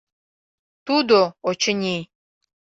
[0.87, 1.19] —Тудо,
[1.49, 1.97] очыни...»